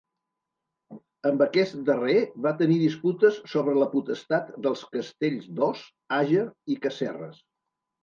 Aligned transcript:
Amb 1.29 1.43
aquest 1.45 1.75
darrer 1.89 2.15
va 2.47 2.55
tenir 2.63 2.79
disputes 2.85 3.39
sobre 3.53 3.77
la 3.83 3.91
potestat 3.95 4.53
dels 4.67 4.85
castells 4.99 5.49
d'Os, 5.61 5.89
Àger 6.23 6.51
i 6.79 6.83
Casserres. 6.89 7.43